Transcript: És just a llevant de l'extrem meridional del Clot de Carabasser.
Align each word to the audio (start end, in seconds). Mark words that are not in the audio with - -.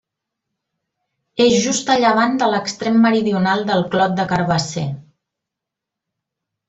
És 1.43 1.57
just 1.65 1.91
a 1.95 1.97
llevant 2.03 2.33
de 2.43 2.47
l'extrem 2.53 2.97
meridional 3.03 3.63
del 3.71 3.85
Clot 3.93 4.17
de 4.21 4.27
Carabasser. 4.33 4.87